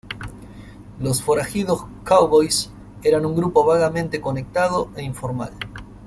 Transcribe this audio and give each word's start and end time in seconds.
Los 0.99 1.21
forajidos 1.21 1.83
"Cowboys" 2.07 2.71
eran 3.03 3.23
un 3.23 3.35
grupo 3.35 3.63
vagamente 3.63 4.19
conectado 4.19 4.89
e 4.95 5.03
informal. 5.03 5.51